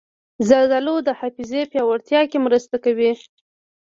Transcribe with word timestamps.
زردالو 0.47 0.95
د 1.07 1.09
حافظې 1.19 1.61
پیاوړتیا 1.71 2.21
کې 2.31 2.37
مرسته 2.45 2.75
کوي. 2.85 3.11